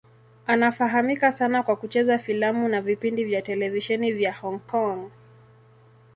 [0.47, 5.11] Anafahamika sana kwa kucheza filamu na vipindi vya televisheni vya Hong Kong.